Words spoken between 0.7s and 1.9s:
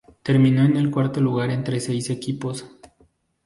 el cuarto lugar entre